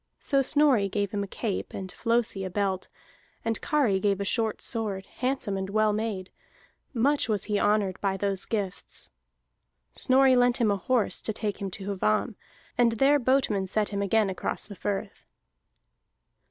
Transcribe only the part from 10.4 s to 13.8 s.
him a horse to take him to Hvamm, and there boatmen